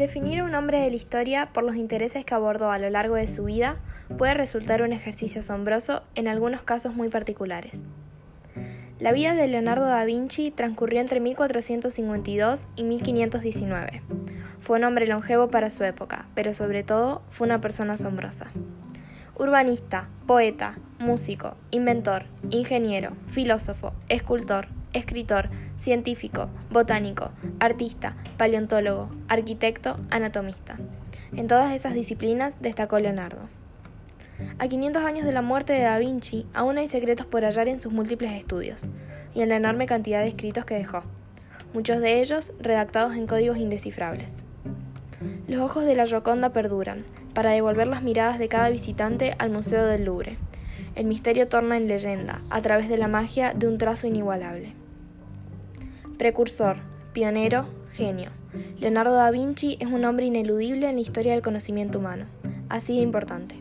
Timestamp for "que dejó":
40.64-41.02